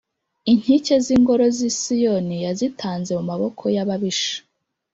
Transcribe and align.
Inkike 0.51 0.95
z’ingoro 1.05 1.45
z’i 1.57 1.69
Siyoni 1.79 2.37
yazitanze 2.45 3.11
mu 3.17 3.23
maboko 3.31 3.63
y’ababisha. 3.75 4.35